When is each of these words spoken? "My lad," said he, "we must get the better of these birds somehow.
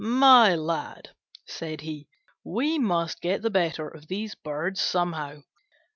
"My 0.03 0.55
lad," 0.55 1.11
said 1.45 1.81
he, 1.81 2.07
"we 2.43 2.79
must 2.79 3.21
get 3.21 3.43
the 3.43 3.51
better 3.51 3.87
of 3.87 4.07
these 4.07 4.33
birds 4.33 4.81
somehow. 4.81 5.43